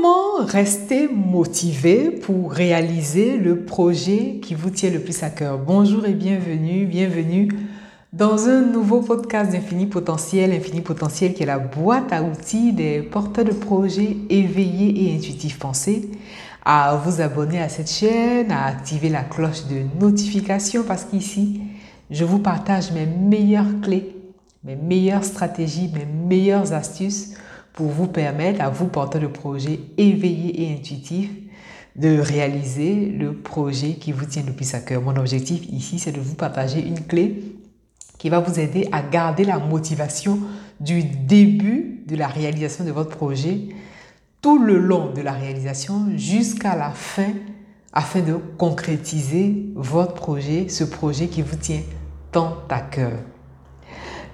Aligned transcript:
Comment 0.00 0.46
rester 0.46 1.08
motivé 1.08 2.10
pour 2.10 2.52
réaliser 2.52 3.36
le 3.36 3.64
projet 3.64 4.38
qui 4.40 4.54
vous 4.54 4.70
tient 4.70 4.90
le 4.90 5.00
plus 5.00 5.24
à 5.24 5.30
cœur? 5.30 5.58
Bonjour 5.58 6.06
et 6.06 6.12
bienvenue, 6.12 6.86
bienvenue 6.86 7.48
dans 8.12 8.46
un 8.46 8.60
nouveau 8.60 9.00
podcast 9.00 9.50
d'Infini 9.50 9.86
Potentiel. 9.86 10.52
Infini 10.52 10.82
Potentiel 10.82 11.34
qui 11.34 11.42
est 11.42 11.46
la 11.46 11.58
boîte 11.58 12.12
à 12.12 12.22
outils 12.22 12.72
des 12.72 13.02
porteurs 13.02 13.44
de 13.44 13.50
projets 13.50 14.16
éveillés 14.30 15.10
et 15.10 15.16
intuitifs. 15.16 15.58
Pensez 15.58 16.08
à 16.64 16.94
vous 17.04 17.20
abonner 17.20 17.60
à 17.60 17.68
cette 17.68 17.90
chaîne, 17.90 18.52
à 18.52 18.66
activer 18.66 19.08
la 19.08 19.24
cloche 19.24 19.66
de 19.66 19.82
notification 20.00 20.84
parce 20.86 21.06
qu'ici, 21.06 21.60
je 22.08 22.24
vous 22.24 22.38
partage 22.38 22.92
mes 22.92 23.06
meilleures 23.06 23.80
clés, 23.82 24.14
mes 24.62 24.76
meilleures 24.76 25.24
stratégies, 25.24 25.90
mes 25.92 26.06
meilleures 26.06 26.72
astuces 26.72 27.34
pour 27.72 27.88
vous 27.88 28.06
permettre, 28.06 28.60
à 28.60 28.70
vous 28.70 28.86
porteurs 28.86 29.20
de 29.20 29.26
projets 29.26 29.80
éveillés 29.96 30.62
et 30.62 30.74
intuitifs, 30.74 31.30
de 31.96 32.18
réaliser 32.18 33.06
le 33.06 33.34
projet 33.34 33.94
qui 33.94 34.12
vous 34.12 34.24
tient 34.24 34.44
le 34.44 34.52
plus 34.52 34.74
à 34.74 34.80
cœur. 34.80 35.02
Mon 35.02 35.16
objectif 35.16 35.62
ici, 35.70 35.98
c'est 35.98 36.12
de 36.12 36.20
vous 36.20 36.34
partager 36.34 36.80
une 36.80 37.06
clé 37.06 37.42
qui 38.18 38.28
va 38.28 38.40
vous 38.40 38.58
aider 38.58 38.88
à 38.92 39.02
garder 39.02 39.44
la 39.44 39.58
motivation 39.58 40.38
du 40.80 41.02
début 41.02 42.02
de 42.06 42.16
la 42.16 42.26
réalisation 42.26 42.84
de 42.84 42.90
votre 42.90 43.16
projet 43.16 43.68
tout 44.40 44.62
le 44.62 44.78
long 44.78 45.12
de 45.12 45.20
la 45.20 45.32
réalisation 45.32 46.06
jusqu'à 46.16 46.76
la 46.76 46.90
fin 46.90 47.32
afin 47.92 48.20
de 48.20 48.34
concrétiser 48.56 49.66
votre 49.74 50.14
projet, 50.14 50.68
ce 50.68 50.84
projet 50.84 51.26
qui 51.26 51.42
vous 51.42 51.56
tient 51.56 51.80
tant 52.30 52.58
à 52.68 52.80
cœur. 52.80 53.18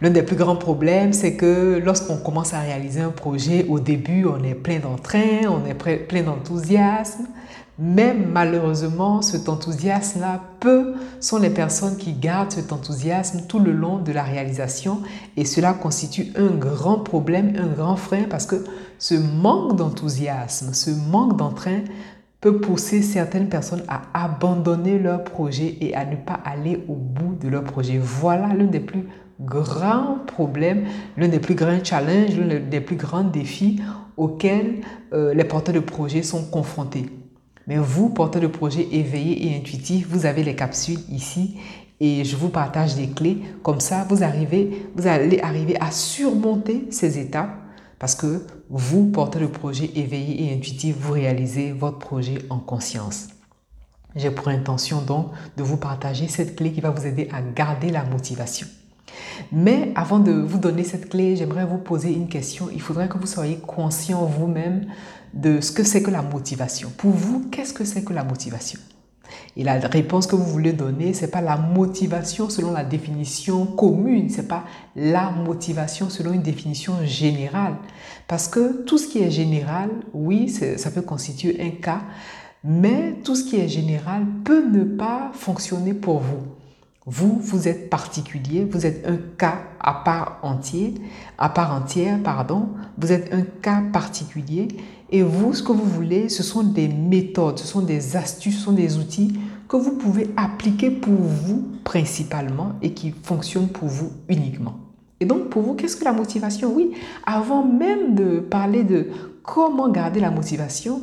L'un 0.03 0.11
des 0.11 0.23
plus 0.23 0.37
grands 0.37 0.57
problèmes, 0.57 1.13
c'est 1.13 1.35
que 1.35 1.81
lorsqu'on 1.85 2.17
commence 2.17 2.53
à 2.53 2.61
réaliser 2.61 3.01
un 3.01 3.11
projet, 3.11 3.67
au 3.69 3.79
début, 3.79 4.27
on 4.27 4.43
est 4.43 4.55
plein 4.55 4.79
d'entrain, 4.79 5.49
on 5.49 5.65
est 5.67 5.75
plein 5.75 6.23
d'enthousiasme. 6.23 7.27
Mais 7.79 8.15
malheureusement, 8.15 9.21
cet 9.21 9.49
enthousiasme-là, 9.49 10.41
peu 10.61 10.95
sont 11.19 11.39
les 11.39 11.51
personnes 11.51 11.97
qui 11.97 12.13
gardent 12.13 12.53
cet 12.53 12.73
enthousiasme 12.73 13.43
tout 13.49 13.59
le 13.59 13.73
long 13.73 13.99
de 13.99 14.13
la 14.13 14.23
réalisation. 14.23 15.01
Et 15.37 15.45
cela 15.45 15.73
constitue 15.73 16.33
un 16.37 16.55
grand 16.55 17.01
problème, 17.01 17.55
un 17.59 17.67
grand 17.67 17.97
frein, 17.97 18.25
parce 18.31 18.47
que 18.47 18.65
ce 18.99 19.15
manque 19.15 19.77
d'enthousiasme, 19.77 20.73
ce 20.73 20.91
manque 20.91 21.37
d'entrain 21.37 21.81
peut 22.41 22.61
pousser 22.61 23.03
certaines 23.03 23.49
personnes 23.49 23.83
à 23.89 24.03
abandonner 24.13 24.99
leur 24.99 25.25
projet 25.25 25.79
et 25.81 25.95
à 25.95 26.05
ne 26.05 26.15
pas 26.15 26.39
aller 26.45 26.85
au 26.89 26.95
bout 26.95 27.35
de 27.41 27.49
leur 27.49 27.65
projet. 27.65 27.99
Voilà 27.99 28.49
l'un 28.55 28.67
des 28.67 28.81
plus 28.81 29.09
grands 29.41 30.19
problèmes, 30.27 30.87
l'un 31.17 31.29
des 31.29 31.41
plus 31.41 31.55
grands 31.55 31.83
challenges, 31.83 32.37
l'un 32.39 32.61
des 32.61 32.81
plus 32.81 32.97
grands 32.97 33.25
défis 33.25 33.81
auxquels 34.17 34.83
euh, 35.13 35.35
les 35.35 35.45
porteurs 35.45 35.75
de 35.75 35.81
projets 35.81 36.23
sont 36.23 36.45
confrontés. 36.45 37.07
Mais 37.67 37.79
vous, 37.79 38.11
porteurs 38.11 38.43
de 38.43 38.47
projets 38.47 38.87
éveillés 38.93 39.49
et 39.49 39.57
intuitifs, 39.57 40.07
vous 40.09 40.27
avez 40.27 40.45
les 40.45 40.55
capsules 40.55 41.01
ici 41.11 41.57
et 42.01 42.25
je 42.25 42.37
vous 42.37 42.49
partage 42.49 42.97
des 42.97 43.09
clés. 43.09 43.39
Comme 43.63 43.81
ça, 43.81 44.07
vous, 44.09 44.23
arrivez, 44.23 44.87
vous 44.95 45.07
allez 45.07 45.41
arriver 45.41 45.77
à 45.81 45.91
surmonter 45.91 46.87
ces 46.91 47.19
étapes 47.19 47.57
parce 47.99 48.15
que 48.15 48.45
vous, 48.69 49.11
porteurs 49.11 49.43
de 49.43 49.47
projets 49.47 49.91
éveillés 49.95 50.45
et 50.45 50.55
intuitifs, 50.55 50.97
vous 50.99 51.13
réalisez 51.13 51.73
votre 51.73 51.99
projet 51.99 52.39
en 52.51 52.59
conscience. 52.59 53.29
J'ai 54.17 54.31
pour 54.31 54.49
intention 54.49 55.01
donc 55.01 55.31
de 55.57 55.63
vous 55.63 55.77
partager 55.77 56.29
cette 56.29 56.57
clé 56.57 56.73
qui 56.73 56.81
va 56.81 56.91
vous 56.91 57.07
aider 57.07 57.29
à 57.33 57.41
garder 57.41 57.91
la 57.91 58.05
motivation. 58.05 58.67
Mais 59.57 59.93
avant 59.95 60.19
de 60.19 60.33
vous 60.33 60.59
donner 60.59 60.83
cette 60.83 61.09
clé, 61.09 61.37
j'aimerais 61.37 61.65
vous 61.65 61.79
poser 61.79 62.13
une 62.13 62.27
question. 62.27 62.71
Il 62.73 62.81
faudrait 62.81 63.09
que 63.09 63.17
vous 63.17 63.27
soyez 63.29 63.59
conscient 63.59 64.25
vous-même 64.25 64.87
de 65.33 65.61
ce 65.61 65.71
que 65.71 65.85
c'est 65.85 66.03
que 66.03 66.11
la 66.11 66.23
motivation. 66.23 66.91
Pour 66.97 67.13
vous, 67.13 67.49
qu'est-ce 67.53 67.73
que 67.73 67.85
c'est 67.85 68.03
que 68.03 68.13
la 68.13 68.25
motivation? 68.25 68.81
Et 69.57 69.63
la 69.63 69.75
réponse 69.75 70.27
que 70.27 70.35
vous 70.35 70.45
voulez 70.45 70.73
donner, 70.73 71.15
c'est 71.15 71.31
pas 71.31 71.41
la 71.41 71.57
motivation 71.57 72.51
selon 72.51 72.73
la 72.73 72.83
définition 72.83 73.65
commune, 73.65 74.29
c'est 74.29 74.49
pas 74.49 74.65
la 74.97 75.31
motivation 75.31 76.11
selon 76.11 76.33
une 76.33 76.43
définition 76.43 76.95
générale. 77.05 77.77
Parce 78.27 78.49
que 78.49 78.83
tout 78.83 78.99
ce 78.99 79.07
qui 79.07 79.23
est 79.23 79.31
général, 79.31 79.91
oui, 80.13 80.49
ça 80.49 80.91
peut 80.91 81.03
constituer 81.03 81.61
un 81.61 81.81
cas, 81.81 82.03
mais 82.65 83.19
tout 83.23 83.37
ce 83.37 83.45
qui 83.45 83.55
est 83.61 83.69
général 83.69 84.27
peut 84.43 84.67
ne 84.69 84.83
pas 84.83 85.31
fonctionner 85.33 85.95
pour 85.95 86.19
vous. 86.19 86.43
Vous, 87.07 87.39
vous 87.39 87.69
êtes 87.69 87.91
particulier, 87.91 88.65
vous 88.65 88.87
êtes 88.87 89.07
un 89.07 89.19
cas 89.37 89.59
à 89.79 89.93
part 89.93 90.39
entier, 90.43 90.95
à 91.37 91.51
part 91.51 91.75
entière, 91.75 92.23
pardon. 92.23 92.69
Vous 92.97 93.13
êtes 93.13 93.33
un 93.35 93.43
cas 93.43 93.83
particulier 93.93 94.69
et 95.11 95.23
vous, 95.23 95.53
ce 95.53 95.63
que 95.63 95.73
vous 95.73 95.85
voulez, 95.85 96.31
ce 96.31 96.43
sont 96.43 96.63
des 96.63 96.89
méthodes, 96.89 97.59
ce 97.59 97.67
sont 97.67 97.83
des 97.83 98.17
astuces, 98.17 98.57
ce 98.57 98.65
sont 98.65 98.73
des 98.73 98.97
outils 98.97 99.39
que 99.69 99.77
vous 99.77 99.99
pouvez 99.99 100.31
appliquer 100.39 100.91
pour 100.91 101.13
vous 101.13 101.69
principalement 101.85 102.73
et 102.81 102.95
qui 102.95 103.11
fonctionnent 103.11 103.69
pour 103.69 103.89
vous 103.89 104.11
uniquement. 104.31 104.77
Et 105.21 105.27
donc, 105.27 105.51
pour 105.51 105.61
vous, 105.61 105.75
qu'est-ce 105.75 105.97
que 105.97 106.05
la 106.05 106.13
motivation? 106.13 106.75
Oui, 106.75 106.93
avant 107.27 107.65
même 107.65 108.15
de 108.15 108.41
parler 108.41 108.83
de 108.83 109.09
comment 109.43 109.91
garder 109.91 110.21
la 110.21 110.31
motivation, 110.31 111.03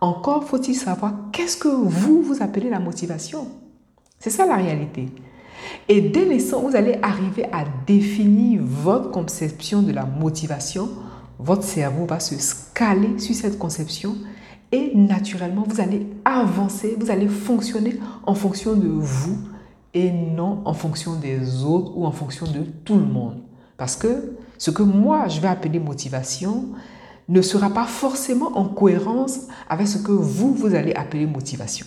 encore 0.00 0.44
faut-il 0.44 0.74
savoir 0.74 1.12
qu'est-ce 1.32 1.56
que 1.56 1.68
vous, 1.68 2.22
vous 2.22 2.40
appelez 2.40 2.70
la 2.70 2.78
motivation? 2.78 3.48
C'est 4.20 4.30
ça 4.30 4.46
la 4.46 4.56
réalité. 4.56 5.08
Et 5.88 6.00
dès 6.00 6.24
l'instant 6.24 6.60
vous 6.60 6.76
allez 6.76 6.98
arriver 7.02 7.44
à 7.52 7.64
définir 7.86 8.60
votre 8.62 9.10
conception 9.10 9.82
de 9.82 9.92
la 9.92 10.04
motivation, 10.04 10.88
votre 11.38 11.64
cerveau 11.64 12.06
va 12.06 12.20
se 12.20 12.38
scaler 12.38 13.18
sur 13.18 13.34
cette 13.34 13.58
conception 13.58 14.16
et 14.72 14.92
naturellement, 14.94 15.64
vous 15.66 15.80
allez 15.80 16.06
avancer, 16.24 16.96
vous 16.98 17.10
allez 17.10 17.26
fonctionner 17.26 17.98
en 18.24 18.34
fonction 18.34 18.74
de 18.74 18.86
vous 18.86 19.38
et 19.94 20.12
non 20.12 20.62
en 20.64 20.74
fonction 20.74 21.16
des 21.16 21.64
autres 21.64 21.92
ou 21.96 22.06
en 22.06 22.12
fonction 22.12 22.46
de 22.46 22.60
tout 22.84 22.94
le 22.94 23.04
monde. 23.04 23.38
Parce 23.76 23.96
que 23.96 24.36
ce 24.58 24.70
que 24.70 24.82
moi, 24.82 25.26
je 25.26 25.40
vais 25.40 25.48
appeler 25.48 25.80
motivation 25.80 26.68
ne 27.28 27.42
sera 27.42 27.70
pas 27.70 27.86
forcément 27.86 28.56
en 28.58 28.66
cohérence 28.66 29.48
avec 29.68 29.88
ce 29.88 29.98
que 29.98 30.12
vous, 30.12 30.54
vous 30.54 30.74
allez 30.74 30.92
appeler 30.94 31.26
motivation. 31.26 31.86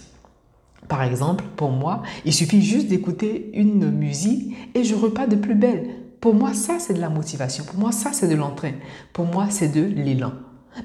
Par 0.88 1.04
exemple, 1.04 1.44
pour 1.56 1.72
moi, 1.72 2.04
il 2.26 2.34
suffit 2.34 2.62
juste 2.62 2.88
d'écouter 2.88 3.52
une 3.54 3.92
musique 3.92 4.56
et 4.76 4.84
je 4.84 4.96
repars 4.96 5.28
de 5.28 5.36
plus 5.36 5.56
belle. 5.56 5.90
Pour 6.20 6.34
moi, 6.34 6.54
ça, 6.54 6.80
c'est 6.80 6.94
de 6.94 7.02
la 7.02 7.10
motivation. 7.10 7.64
Pour 7.64 7.78
moi, 7.78 7.92
ça, 7.92 8.12
c'est 8.14 8.28
de 8.28 8.36
l'entrain. 8.36 8.72
Pour 9.12 9.26
moi, 9.26 9.48
c'est 9.50 9.70
de 9.70 9.82
l'élan. 9.84 10.32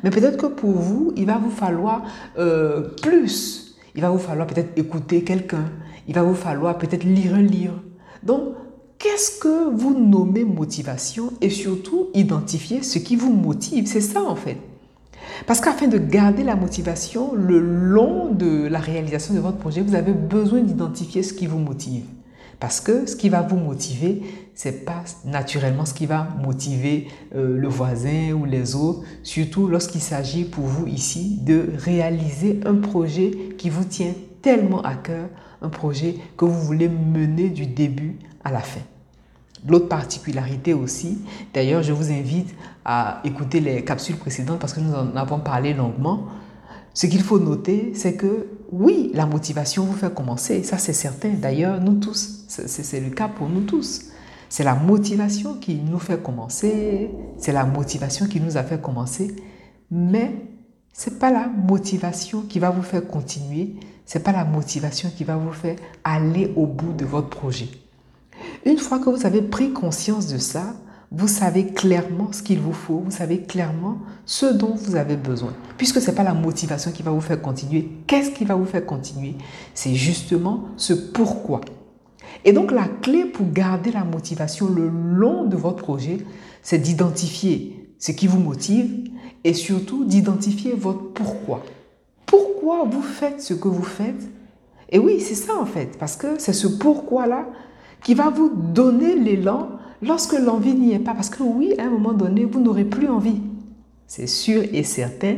Mais 0.03 0.10
peut-être 0.10 0.36
que 0.36 0.47
pour 0.47 0.72
vous, 0.72 1.12
il 1.16 1.26
va 1.26 1.38
vous 1.38 1.50
falloir 1.50 2.03
euh, 2.38 2.88
plus. 3.03 3.76
Il 3.94 4.03
va 4.03 4.10
vous 4.10 4.19
falloir 4.19 4.47
peut-être 4.47 4.76
écouter 4.76 5.25
quelqu'un. 5.25 5.64
Il 6.06 6.15
va 6.15 6.22
vous 6.22 6.34
falloir 6.34 6.78
peut-être 6.78 7.04
lire 7.04 7.34
un 7.34 7.42
livre. 7.42 7.80
Donc, 8.22 8.54
qu'est-ce 8.98 9.38
que 9.38 9.70
vous 9.75 9.98
nommez 9.98 10.44
motivation 10.44 11.32
et 11.41 11.50
surtout 11.50 12.09
identifier 12.15 12.82
ce 12.82 12.98
qui 12.98 13.16
vous 13.16 13.32
motive? 13.32 13.86
C'est 13.86 14.00
ça 14.00 14.22
en 14.22 14.36
fait. 14.36 14.56
Parce 15.47 15.60
qu'afin 15.60 15.88
de 15.88 15.99
garder 15.99 16.43
la 16.43 16.56
motivation 16.56 17.34
le 17.34 17.59
long 17.59 18.32
de 18.32 18.66
la 18.66 18.78
réalisation 18.78 19.34
de 19.34 19.41
votre 19.41 19.59
projet, 19.59 19.81
vous 19.81 19.94
avez 19.94 20.12
besoin 20.12 20.60
d'identifier 20.60 21.22
ce 21.22 21.32
qui 21.32 21.47
vous 21.47 21.59
motive. 21.59 22.04
Parce 22.60 22.81
que 22.81 23.06
ce 23.06 23.15
qui 23.15 23.28
va 23.28 23.43
vous 23.43 23.56
motiver, 23.56 24.22
c'est 24.54 24.84
pas 24.84 25.04
naturellement 25.25 25.84
ce 25.84 25.94
qui 25.94 26.06
va 26.06 26.28
motiver 26.43 27.06
euh, 27.37 27.56
le 27.56 27.69
voisin 27.69 28.32
ou 28.32 28.44
les 28.44 28.75
autres, 28.75 29.03
surtout 29.22 29.69
lorsqu'il 29.69 30.00
s'agit 30.00 30.44
pour 30.44 30.65
vous 30.65 30.88
ici 30.88 31.38
de 31.43 31.66
réaliser 31.78 32.60
un 32.66 32.75
projet 32.75 33.31
qui 33.56 33.71
vous 33.71 33.84
tient 33.84 34.12
tellement 34.43 34.82
à 34.82 34.94
cœur, 34.94 35.28
un 35.62 35.69
projet 35.69 36.16
que 36.37 36.44
vous 36.44 36.60
voulez 36.60 36.88
mener 36.88 37.48
du 37.48 37.66
début 37.66 38.19
à 38.44 38.50
la 38.50 38.60
fin. 38.60 38.81
L'autre 39.67 39.89
particularité 39.89 40.75
aussi, 40.75 41.19
d'ailleurs 41.53 41.83
je 41.83 41.93
vous 41.93 42.11
invite 42.11 42.55
à 42.85 43.21
écouter 43.25 43.61
les 43.61 43.85
capsules 43.85 44.17
précédentes 44.17 44.59
parce 44.59 44.73
que 44.73 44.81
nous 44.81 44.95
en 44.95 45.17
avons 45.17 45.41
parlé 45.41 45.75
longuement, 45.75 46.27
ce 46.95 47.07
qu'il 47.07 47.22
faut 47.22 47.39
noter, 47.39 47.93
c'est 47.95 48.15
que 48.15 48.49
oui, 48.72 49.13
la 49.15 49.25
motivation 49.25 49.84
vous 49.84 49.93
fait 49.93 50.13
commencer, 50.13 50.65
ça 50.65 50.78
c'est 50.78 50.93
certain. 50.93 51.31
D'ailleurs, 51.31 51.81
nous 51.81 51.95
tous, 51.95 52.45
c'est 52.49 53.01
le 53.01 53.10
cas 53.10 53.28
pour 53.28 53.49
nous 53.49 53.60
tous. 53.60 54.07
C'est 54.49 54.65
la 54.65 54.75
motivation 54.75 55.55
qui 55.55 55.77
nous 55.77 55.99
fait 55.99 56.21
commencer, 56.22 57.11
c'est 57.37 57.53
la 57.53 57.65
motivation 57.65 58.27
qui 58.27 58.41
nous 58.41 58.57
a 58.57 58.63
fait 58.63 58.81
commencer, 58.81 59.37
mais 59.91 60.34
c'est 60.93 61.19
pas 61.19 61.31
la 61.31 61.47
motivation 61.47 62.43
qui 62.43 62.59
va 62.59 62.71
vous 62.71 62.83
faire 62.83 63.07
continuer, 63.07 63.77
c'est 64.04 64.25
pas 64.25 64.33
la 64.33 64.45
motivation 64.45 65.11
qui 65.15 65.22
va 65.22 65.37
vous 65.37 65.53
faire 65.53 65.77
aller 66.03 66.53
au 66.57 66.66
bout 66.66 66.95
de 66.95 67.04
votre 67.04 67.28
projet. 67.28 67.69
Une 68.68 68.76
fois 68.76 68.98
que 68.98 69.09
vous 69.09 69.24
avez 69.24 69.41
pris 69.41 69.72
conscience 69.72 70.26
de 70.26 70.36
ça, 70.36 70.74
vous 71.10 71.26
savez 71.26 71.68
clairement 71.68 72.30
ce 72.32 72.42
qu'il 72.42 72.60
vous 72.60 72.74
faut, 72.74 72.98
vous 72.98 73.10
savez 73.10 73.41
clairement 73.41 73.97
ce 74.26 74.44
dont 74.44 74.74
vous 74.74 74.94
avez 74.94 75.16
besoin. 75.16 75.54
Puisque 75.78 76.03
ce 76.03 76.10
n'est 76.10 76.15
pas 76.15 76.22
la 76.22 76.34
motivation 76.34 76.91
qui 76.91 77.03
va 77.03 77.10
vous 77.10 77.22
faire 77.22 77.41
continuer. 77.41 77.88
Qu'est-ce 78.06 78.30
qui 78.30 78.44
va 78.44 78.56
vous 78.56 78.66
faire 78.66 78.84
continuer? 78.84 79.36
C'est 79.72 79.94
justement 79.94 80.65
ce 80.76 80.92
pourquoi. 80.92 81.62
Et 82.44 82.53
donc 82.53 82.70
la 82.70 82.84
clé 82.84 83.24
pour 83.24 83.50
garder 83.50 83.91
la 83.91 84.04
motivation 84.04 84.68
le 84.68 84.91
long 84.91 85.47
de 85.47 85.56
votre 85.56 85.82
projet, 85.82 86.18
c'est 86.60 86.78
d'identifier 86.78 87.91
ce 87.98 88.12
qui 88.12 88.26
vous 88.26 88.38
motive 88.38 89.09
et 89.44 89.54
surtout 89.54 90.04
d'identifier 90.04 90.74
votre 90.74 91.15
pourquoi. 91.15 91.65
Pourquoi 92.26 92.84
vous 92.84 93.00
faites 93.00 93.41
ce 93.41 93.54
que 93.54 93.68
vous 93.68 93.82
faites? 93.82 94.28
Et 94.91 94.98
oui, 94.98 95.20
c'est 95.20 95.34
ça 95.34 95.59
en 95.59 95.65
fait, 95.65 95.97
parce 95.98 96.16
que 96.16 96.38
c'est 96.38 96.53
ce 96.53 96.66
pourquoi-là 96.66 97.47
qui 98.03 98.15
va 98.15 98.30
vous 98.30 98.50
donner 98.54 99.16
l'élan 99.16 99.71
lorsque 100.03 100.39
l'envie 100.39 100.74
n'y 100.74 100.92
est 100.92 100.98
pas. 100.98 101.15
Parce 101.15 101.30
que 101.30 101.42
oui, 101.42 101.74
à 101.78 101.84
un 101.84 101.91
moment 101.91 102.12
donné, 102.12 102.45
vous 102.45 102.60
n'aurez 102.60 102.84
plus 102.84 103.09
envie. 103.09 103.41
C'est 104.06 104.27
sûr 104.27 104.62
et 104.72 104.83
certain. 104.83 105.36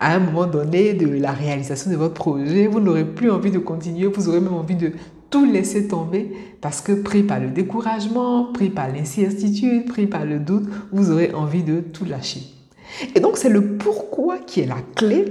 À 0.00 0.16
un 0.16 0.18
moment 0.18 0.46
donné 0.46 0.94
de 0.94 1.06
la 1.06 1.30
réalisation 1.30 1.90
de 1.90 1.96
votre 1.96 2.14
projet, 2.14 2.66
vous 2.66 2.80
n'aurez 2.80 3.04
plus 3.04 3.30
envie 3.30 3.52
de 3.52 3.58
continuer, 3.58 4.06
vous 4.06 4.28
aurez 4.28 4.40
même 4.40 4.54
envie 4.54 4.74
de 4.74 4.92
tout 5.30 5.44
laisser 5.44 5.88
tomber 5.88 6.32
parce 6.60 6.80
que 6.80 6.92
pris 6.92 7.22
par 7.22 7.40
le 7.40 7.48
découragement, 7.48 8.52
pris 8.52 8.68
par 8.68 8.88
l'incertitude, 8.88 9.86
pris 9.86 10.06
par 10.06 10.24
le 10.24 10.38
doute, 10.40 10.68
vous 10.92 11.10
aurez 11.10 11.32
envie 11.32 11.62
de 11.62 11.80
tout 11.80 12.04
lâcher. 12.04 12.42
Et 13.14 13.20
donc 13.20 13.36
c'est 13.36 13.48
le 13.48 13.76
pourquoi 13.78 14.38
qui 14.38 14.60
est 14.60 14.66
la 14.66 14.82
clé 14.94 15.24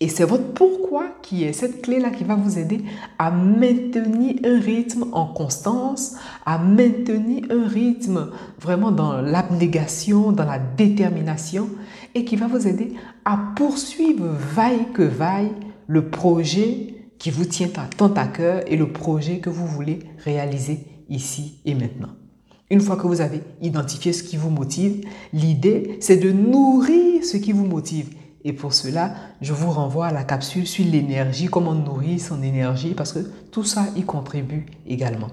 et 0.00 0.08
c'est 0.08 0.24
votre 0.24 0.52
pourquoi 0.52 1.06
qui 1.22 1.44
est 1.44 1.52
cette 1.52 1.82
clé-là 1.82 2.10
qui 2.10 2.24
va 2.24 2.34
vous 2.34 2.58
aider 2.58 2.82
à 3.18 3.30
maintenir 3.30 4.34
un 4.44 4.60
rythme 4.60 5.06
en 5.12 5.26
constance, 5.26 6.16
à 6.44 6.58
maintenir 6.58 7.44
un 7.50 7.66
rythme 7.68 8.30
vraiment 8.60 8.90
dans 8.90 9.20
l'abnégation, 9.20 10.32
dans 10.32 10.44
la 10.44 10.58
détermination 10.58 11.68
et 12.14 12.24
qui 12.24 12.36
va 12.36 12.46
vous 12.46 12.66
aider 12.66 12.94
à 13.24 13.38
poursuivre 13.56 14.26
vaille 14.54 14.86
que 14.92 15.02
vaille 15.02 15.52
le 15.86 16.08
projet 16.10 16.94
qui 17.18 17.30
vous 17.30 17.44
tient 17.44 17.68
tant 17.96 18.12
à 18.14 18.26
cœur 18.26 18.62
et 18.66 18.76
le 18.76 18.92
projet 18.92 19.38
que 19.38 19.50
vous 19.50 19.66
voulez 19.66 20.00
réaliser 20.18 20.80
ici 21.08 21.60
et 21.64 21.74
maintenant. 21.74 22.10
Une 22.70 22.80
fois 22.80 22.96
que 22.96 23.06
vous 23.06 23.20
avez 23.20 23.40
identifié 23.62 24.12
ce 24.12 24.22
qui 24.22 24.36
vous 24.36 24.50
motive, 24.50 25.04
l'idée, 25.32 25.98
c'est 26.00 26.16
de 26.16 26.32
nourrir 26.32 27.24
ce 27.24 27.36
qui 27.36 27.52
vous 27.52 27.66
motive. 27.66 28.08
Et 28.44 28.52
pour 28.52 28.74
cela, 28.74 29.14
je 29.40 29.54
vous 29.54 29.70
renvoie 29.70 30.06
à 30.06 30.12
la 30.12 30.22
capsule 30.22 30.66
sur 30.66 30.84
l'énergie, 30.84 31.46
comment 31.46 31.74
nourrir 31.74 32.20
son 32.20 32.42
énergie, 32.42 32.92
parce 32.94 33.12
que 33.12 33.20
tout 33.50 33.64
ça 33.64 33.86
y 33.96 34.02
contribue 34.02 34.66
également. 34.86 35.30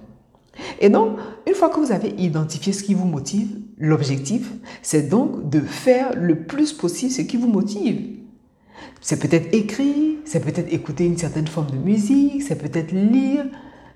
Et 0.79 0.89
donc, 0.89 1.17
une 1.45 1.53
fois 1.53 1.69
que 1.69 1.79
vous 1.79 1.91
avez 1.91 2.09
identifié 2.17 2.71
ce 2.71 2.83
qui 2.83 2.93
vous 2.93 3.05
motive, 3.05 3.59
l'objectif, 3.77 4.51
c'est 4.81 5.09
donc 5.09 5.49
de 5.49 5.59
faire 5.59 6.13
le 6.15 6.43
plus 6.43 6.71
possible 6.71 7.11
ce 7.11 7.21
qui 7.21 7.35
vous 7.35 7.47
motive. 7.47 8.17
C'est 9.01 9.19
peut-être 9.19 9.53
écrire, 9.53 10.17
c'est 10.23 10.39
peut-être 10.39 10.71
écouter 10.71 11.05
une 11.05 11.17
certaine 11.17 11.47
forme 11.47 11.71
de 11.71 11.77
musique, 11.77 12.41
c'est 12.43 12.55
peut-être 12.55 12.91
lire. 12.91 13.45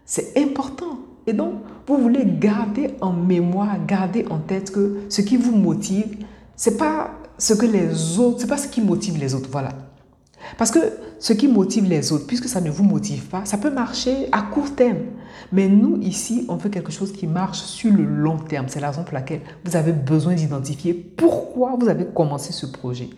C'est 0.04 0.38
important. 0.38 1.00
Et 1.26 1.34
donc, 1.34 1.54
vous 1.88 1.98
voulez 1.98 2.24
garder 2.26 2.92
en 3.02 3.14
mémoire, 3.14 3.84
garder 3.86 4.26
en 4.30 4.40
tête 4.40 4.72
que 4.72 5.02
ce 5.10 5.22
qui 5.22 5.38
vous 5.38 5.56
motive, 5.56 6.18
c'est 6.56 6.78
pas 6.78 7.12
ce 7.38 7.54
que 7.54 7.66
les 7.66 8.20
autres, 8.20 8.42
c'est 8.42 8.48
pas 8.48 8.58
ce 8.58 8.68
qui 8.68 8.82
motive 8.82 9.18
les 9.18 9.36
autres, 9.36 9.50
voilà. 9.52 9.70
Parce 10.58 10.72
que 10.72 10.80
ce 11.20 11.34
qui 11.34 11.48
motive 11.48 11.86
les 11.86 12.12
autres, 12.12 12.28
puisque 12.28 12.48
ça 12.48 12.62
ne 12.62 12.70
vous 12.70 12.84
motive 12.84 13.26
pas, 13.26 13.46
ça 13.46 13.58
peut 13.58 13.72
marcher 13.72 14.28
à 14.32 14.44
court 14.44 14.76
terme. 14.76 15.00
Mais 15.52 15.68
nous, 15.68 16.00
ici, 16.02 16.46
on 16.50 16.56
veut 16.56 16.70
quelque 16.70 16.92
chose 16.92 17.12
qui 17.12 17.28
marche 17.28 17.60
sur 17.60 17.92
le 17.92 18.04
long 18.04 18.38
terme. 18.38 18.68
C'est 18.68 18.80
la 18.80 18.90
raison 18.90 19.04
pour 19.04 19.14
laquelle 19.14 19.42
vous 19.64 19.76
avez 19.76 19.92
besoin 19.92 20.34
d'identifier 20.34 20.94
pourquoi 20.94 21.76
vous 21.80 21.90
avez 21.90 22.06
commencé 22.06 22.54
ce 22.54 22.66
projet. 22.66 23.10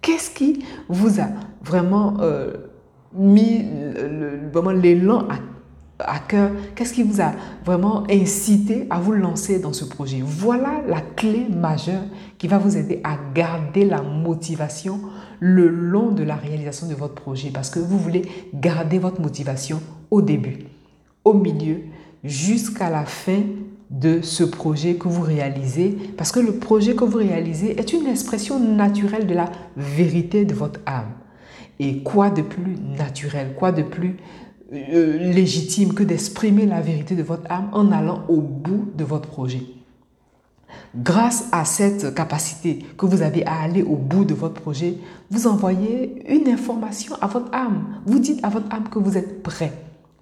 Qu'est-ce 0.00 0.30
qui 0.30 0.64
vous 0.88 1.20
a 1.20 1.28
vraiment 1.62 2.18
euh, 2.20 2.52
mis 3.14 3.64
l'élan 4.74 5.20
à 5.28 5.38
à 5.98 6.18
cœur, 6.18 6.50
qu'est-ce 6.74 6.92
qui 6.92 7.02
vous 7.02 7.20
a 7.20 7.32
vraiment 7.64 8.04
incité 8.10 8.86
à 8.90 9.00
vous 9.00 9.12
lancer 9.12 9.58
dans 9.58 9.72
ce 9.72 9.84
projet? 9.84 10.22
Voilà 10.22 10.82
la 10.86 11.00
clé 11.00 11.46
majeure 11.48 12.02
qui 12.38 12.48
va 12.48 12.58
vous 12.58 12.76
aider 12.76 13.00
à 13.02 13.16
garder 13.34 13.84
la 13.84 14.02
motivation 14.02 15.00
le 15.40 15.68
long 15.68 16.10
de 16.10 16.22
la 16.22 16.36
réalisation 16.36 16.86
de 16.86 16.94
votre 16.94 17.14
projet 17.14 17.50
parce 17.50 17.70
que 17.70 17.78
vous 17.78 17.98
voulez 17.98 18.22
garder 18.54 18.98
votre 18.98 19.20
motivation 19.20 19.80
au 20.10 20.22
début, 20.22 20.58
au 21.24 21.32
milieu, 21.32 21.80
jusqu'à 22.24 22.90
la 22.90 23.04
fin 23.04 23.42
de 23.90 24.20
ce 24.20 24.42
projet 24.44 24.96
que 24.96 25.08
vous 25.08 25.22
réalisez 25.22 25.96
parce 26.16 26.32
que 26.32 26.40
le 26.40 26.52
projet 26.58 26.94
que 26.94 27.04
vous 27.04 27.18
réalisez 27.18 27.78
est 27.78 27.92
une 27.92 28.06
expression 28.06 28.58
naturelle 28.58 29.26
de 29.26 29.34
la 29.34 29.50
vérité 29.76 30.44
de 30.44 30.54
votre 30.54 30.80
âme. 30.86 31.12
Et 31.78 32.02
quoi 32.02 32.30
de 32.30 32.42
plus 32.42 32.76
naturel, 32.98 33.54
quoi 33.56 33.70
de 33.70 33.82
plus 33.82 34.16
euh, 34.72 35.32
légitime 35.32 35.94
que 35.94 36.02
d'exprimer 36.02 36.66
la 36.66 36.80
vérité 36.80 37.14
de 37.14 37.22
votre 37.22 37.50
âme 37.50 37.68
en 37.72 37.92
allant 37.92 38.24
au 38.28 38.40
bout 38.40 38.90
de 38.96 39.04
votre 39.04 39.28
projet. 39.28 39.62
Grâce 40.94 41.48
à 41.52 41.64
cette 41.64 42.14
capacité 42.14 42.80
que 42.96 43.06
vous 43.06 43.22
avez 43.22 43.44
à 43.46 43.60
aller 43.60 43.82
au 43.82 43.96
bout 43.96 44.24
de 44.24 44.34
votre 44.34 44.60
projet, 44.60 44.94
vous 45.30 45.46
envoyez 45.46 46.22
une 46.32 46.48
information 46.48 47.14
à 47.20 47.26
votre 47.26 47.54
âme. 47.54 48.00
Vous 48.06 48.18
dites 48.18 48.42
à 48.42 48.48
votre 48.48 48.72
âme 48.74 48.88
que 48.88 48.98
vous 48.98 49.16
êtes 49.16 49.42
prêt. 49.42 49.72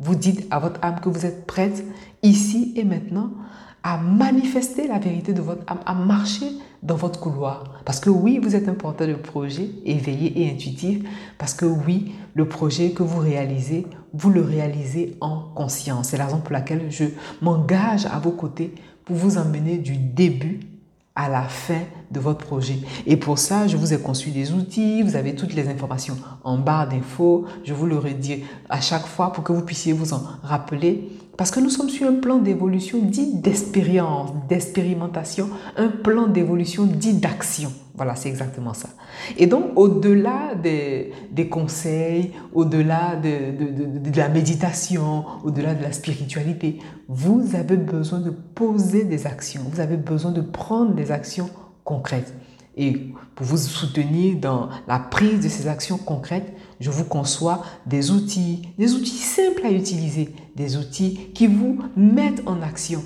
Vous 0.00 0.14
dites 0.14 0.46
à 0.50 0.58
votre 0.58 0.85
âme 0.85 1.00
que 1.00 1.08
vous 1.08 1.25
êtes 1.25 1.46
prête 1.46 1.85
ici 2.23 2.73
et 2.76 2.85
maintenant 2.85 3.31
à 3.84 3.98
manifester 3.98 4.88
la 4.88 4.98
vérité 4.98 5.34
de 5.34 5.42
votre 5.42 5.62
âme, 5.70 5.81
à 5.84 5.94
marcher 5.94 6.46
dans 6.82 6.96
votre 6.96 7.20
couloir. 7.20 7.82
Parce 7.84 8.00
que 8.00 8.08
oui, 8.08 8.40
vous 8.42 8.56
êtes 8.56 8.66
un 8.66 8.75
porteur 8.75 9.06
de 9.06 9.12
projet 9.12 9.69
éveillé 9.84 10.42
et 10.42 10.50
intuitif. 10.50 11.02
Parce 11.36 11.52
que 11.52 11.66
oui, 11.66 12.14
le 12.34 12.48
projet 12.48 12.92
que 12.92 13.02
vous 13.02 13.20
réalisez, 13.20 13.86
vous 14.14 14.31
le 14.31 14.40
réalisez 14.40 15.16
en 15.20 15.38
conscience. 15.54 16.08
C'est 16.08 16.16
la 16.16 16.25
raison 16.25 16.40
pour 16.40 16.54
laquelle 16.54 16.90
je 16.90 17.04
m'engage 17.42 18.06
à 18.06 18.19
vos 18.19 18.31
côtés 18.31 18.75
pour 19.04 19.16
vous 19.16 19.36
emmener 19.36 19.76
du 19.76 19.98
début 19.98 20.60
à 21.14 21.28
la 21.28 21.42
fin 21.42 21.82
de 22.14 22.20
votre 22.20 22.46
projet. 22.46 22.78
Et 23.06 23.16
pour 23.16 23.38
ça, 23.38 23.66
je 23.66 23.76
vous 23.76 23.93
ai 23.93 23.99
conçu 23.99 24.31
des 24.31 24.52
outils, 24.52 25.02
vous 25.02 25.16
avez 25.16 25.34
toutes 25.34 25.52
les 25.52 25.69
informations 25.69 26.16
en 26.44 26.56
barre 26.56 26.88
d'infos, 26.88 27.44
je 27.64 27.75
vous 27.75 27.87
le 27.87 27.99
redis 27.99 28.44
à 28.70 28.81
chaque 28.81 29.06
fois 29.06 29.32
pour 29.32 29.44
que 29.44 29.52
vous 29.52 29.62
puissiez 29.62 29.93
vous 29.93 30.14
en 30.14 30.22
rappeler. 30.43 31.11
Parce 31.37 31.50
que 31.50 31.58
nous 31.58 31.70
sommes 31.70 31.88
sur 31.88 32.06
un 32.06 32.14
plan 32.14 32.38
d'évolution 32.38 32.99
dit 33.02 33.34
d'expérience, 33.34 34.31
d'expérimentation, 34.49 35.50
un 35.76 35.88
plan 35.88 36.28
d'évolution 36.28 36.84
dit 36.84 37.14
d'action. 37.14 37.72
Voilà, 37.96 38.14
c'est 38.14 38.28
exactement 38.28 38.75
ça. 38.75 38.88
Et 39.37 39.46
donc, 39.46 39.67
au-delà 39.76 40.55
des, 40.60 41.12
des, 41.31 41.49
conseils, 41.49 42.32
au-delà 42.52 43.17
de, 43.17 43.56
de, 43.56 44.10
de, 44.10 44.17
la 44.17 44.28
méditation, 44.28 45.25
au-delà 45.44 45.75
de 45.75 45.82
la 45.82 45.93
spiritualité, 45.93 46.78
vous 47.08 47.55
avez 47.55 47.76
besoin 47.76 48.20
de 48.20 48.31
poser 48.31 49.05
des 49.05 49.26
actions, 49.26 49.62
vous 49.69 49.81
avez 49.81 49.96
besoin 49.96 50.32
de 50.32 50.40
prendre 50.40 50.93
des 50.94 51.12
actions 51.12 51.50
concrètes. 51.84 52.34
Et 52.76 53.12
pour 53.36 53.46
vous 53.46 53.56
soutenir 53.56 54.36
dans 54.36 54.69
la 54.88 54.98
prise 54.98 55.40
de 55.40 55.48
ces 55.48 55.69
actions 55.69 55.98
concrètes, 55.98 56.53
je 56.81 56.91
vous 56.91 57.05
conçois 57.05 57.62
des 57.86 58.10
outils, 58.10 58.69
des 58.79 58.94
outils 58.94 59.10
simples 59.10 59.64
à 59.64 59.70
utiliser, 59.70 60.34
des 60.56 60.76
outils 60.76 61.31
qui 61.34 61.46
vous 61.46 61.79
mettent 61.96 62.43
en 62.46 62.62
action 62.62 63.03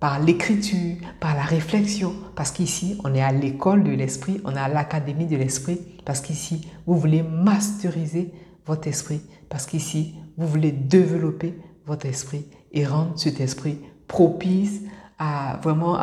par 0.00 0.20
l'écriture, 0.20 0.96
par 1.20 1.34
la 1.34 1.42
réflexion, 1.42 2.14
parce 2.34 2.50
qu'ici, 2.50 2.98
on 3.04 3.14
est 3.14 3.22
à 3.22 3.32
l'école 3.32 3.82
de 3.82 3.92
l'esprit, 3.92 4.40
on 4.44 4.54
est 4.54 4.58
à 4.58 4.68
l'académie 4.68 5.26
de 5.26 5.36
l'esprit, 5.36 5.80
parce 6.04 6.20
qu'ici, 6.20 6.68
vous 6.86 6.98
voulez 6.98 7.22
masteriser 7.22 8.32
votre 8.66 8.88
esprit, 8.88 9.22
parce 9.48 9.64
qu'ici, 9.64 10.14
vous 10.36 10.46
voulez 10.46 10.72
développer 10.72 11.58
votre 11.86 12.04
esprit 12.04 12.44
et 12.72 12.84
rendre 12.84 13.18
cet 13.18 13.40
esprit 13.40 13.78
propice 14.06 14.82
à 15.18 15.58
vraiment 15.62 15.96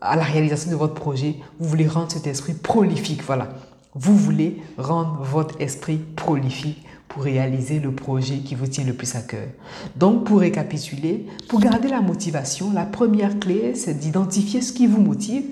à 0.00 0.16
la 0.16 0.22
réalisation 0.22 0.70
de 0.70 0.76
votre 0.76 0.94
projet, 0.94 1.36
vous 1.58 1.68
voulez 1.68 1.86
rendre 1.86 2.10
cet 2.10 2.26
esprit 2.26 2.54
prolifique, 2.54 3.22
voilà. 3.22 3.48
Vous 3.94 4.16
voulez 4.16 4.62
rendre 4.76 5.22
votre 5.22 5.60
esprit 5.60 5.96
prolifique 5.96 6.84
pour 7.08 7.22
réaliser 7.22 7.80
le 7.80 7.90
projet 7.92 8.38
qui 8.38 8.54
vous 8.54 8.66
tient 8.66 8.84
le 8.84 8.92
plus 8.92 9.14
à 9.16 9.22
cœur. 9.22 9.48
Donc, 9.96 10.24
pour 10.24 10.40
récapituler, 10.40 11.26
pour 11.48 11.60
garder 11.60 11.88
la 11.88 12.00
motivation, 12.00 12.70
la 12.72 12.84
première 12.84 13.38
clé, 13.38 13.74
c'est 13.74 13.98
d'identifier 13.98 14.60
ce 14.60 14.72
qui 14.72 14.86
vous 14.86 15.00
motive. 15.00 15.44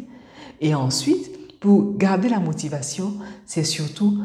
Et 0.60 0.74
ensuite, 0.74 1.58
pour 1.58 1.96
garder 1.96 2.28
la 2.28 2.40
motivation, 2.40 3.14
c'est 3.46 3.64
surtout 3.64 4.18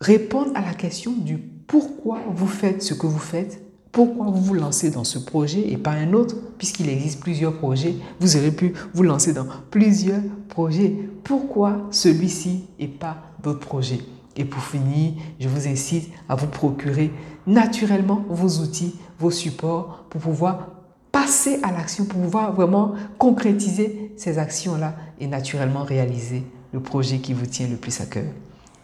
répondre 0.00 0.50
à 0.54 0.60
la 0.60 0.74
question 0.74 1.12
du 1.12 1.38
pourquoi 1.38 2.20
vous 2.34 2.46
faites 2.46 2.82
ce 2.82 2.94
que 2.94 3.06
vous 3.06 3.18
faites 3.18 3.60
pourquoi 3.92 4.26
vous 4.26 4.40
vous 4.40 4.54
lancez 4.54 4.90
dans 4.90 5.04
ce 5.04 5.18
projet 5.18 5.68
et 5.68 5.76
pas 5.76 5.90
un 5.90 6.12
autre, 6.12 6.36
puisqu'il 6.58 6.88
existe 6.88 7.20
plusieurs 7.20 7.56
projets? 7.58 7.96
Vous 8.20 8.36
aurez 8.36 8.52
pu 8.52 8.72
vous 8.94 9.02
lancer 9.02 9.32
dans 9.32 9.46
plusieurs 9.70 10.20
projets. 10.48 10.94
Pourquoi 11.24 11.88
celui-ci 11.90 12.66
et 12.78 12.86
pas 12.86 13.16
d'autres 13.42 13.66
projets? 13.66 14.00
Et 14.36 14.44
pour 14.44 14.62
finir, 14.62 15.14
je 15.40 15.48
vous 15.48 15.66
incite 15.66 16.08
à 16.28 16.36
vous 16.36 16.46
procurer 16.46 17.10
naturellement 17.46 18.24
vos 18.28 18.62
outils, 18.62 18.94
vos 19.18 19.32
supports 19.32 20.04
pour 20.08 20.20
pouvoir 20.20 20.68
passer 21.10 21.58
à 21.64 21.72
l'action, 21.72 22.04
pour 22.04 22.20
pouvoir 22.20 22.54
vraiment 22.54 22.92
concrétiser 23.18 24.12
ces 24.16 24.38
actions-là 24.38 24.94
et 25.18 25.26
naturellement 25.26 25.82
réaliser 25.82 26.44
le 26.72 26.78
projet 26.78 27.18
qui 27.18 27.32
vous 27.32 27.46
tient 27.46 27.66
le 27.66 27.76
plus 27.76 28.00
à 28.00 28.06
cœur. 28.06 28.30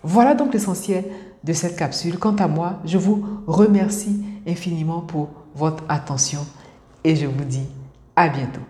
Voilà 0.03 0.35
donc 0.35 0.53
l'essentiel 0.53 1.05
de 1.45 1.53
cette 1.53 1.77
capsule. 1.77 2.19
Quant 2.19 2.35
à 2.35 2.49
moi, 2.49 2.81
je 2.85 2.99
vous 2.99 3.25
remercie 3.47 4.19
infiniment 4.47 5.01
pour 5.01 5.31
votre 5.55 5.85
attention 5.89 6.47
et 7.05 7.17
je 7.17 7.27
vous 7.27 7.45
dis 7.45 7.67
à 8.15 8.29
bientôt. 8.29 8.61